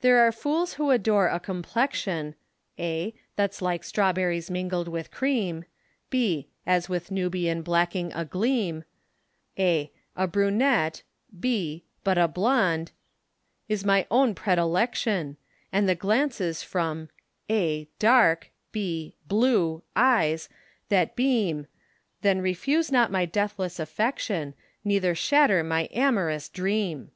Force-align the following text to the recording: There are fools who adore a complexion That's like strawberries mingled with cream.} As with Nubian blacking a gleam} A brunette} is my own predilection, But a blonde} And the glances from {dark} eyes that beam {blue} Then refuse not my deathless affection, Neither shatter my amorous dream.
There 0.00 0.18
are 0.18 0.32
fools 0.32 0.72
who 0.72 0.90
adore 0.90 1.28
a 1.28 1.38
complexion 1.38 2.34
That's 2.76 3.62
like 3.62 3.84
strawberries 3.84 4.50
mingled 4.50 4.88
with 4.88 5.12
cream.} 5.12 5.66
As 6.66 6.88
with 6.88 7.12
Nubian 7.12 7.62
blacking 7.62 8.12
a 8.12 8.24
gleam} 8.24 8.82
A 9.56 9.92
brunette} 10.32 11.04
is 11.44 11.82
my 13.84 14.06
own 14.10 14.34
predilection, 14.34 15.36
But 15.36 15.46
a 15.46 15.56
blonde} 15.56 15.66
And 15.72 15.88
the 15.88 15.94
glances 15.94 16.64
from 16.64 17.08
{dark} 18.00 18.50
eyes 18.76 19.14
that 19.20 19.22
beam 19.22 19.26
{blue} 19.28 19.84
Then 20.90 21.66
refuse 22.40 22.90
not 22.90 23.12
my 23.12 23.24
deathless 23.24 23.78
affection, 23.78 24.54
Neither 24.82 25.14
shatter 25.14 25.62
my 25.62 25.88
amorous 25.92 26.48
dream. 26.48 27.12